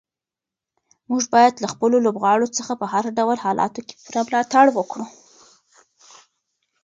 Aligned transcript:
موږ 1.09 1.23
باید 1.33 1.53
له 1.63 1.67
خپلو 1.73 1.97
لوبغاړو 2.05 2.53
څخه 2.57 2.73
په 2.81 2.85
هر 2.93 3.05
ډول 3.17 3.37
حالاتو 3.45 3.79
کې 3.87 3.93
پوره 4.03 4.21
ملاتړ 4.27 4.65
وکړو. 4.73 5.05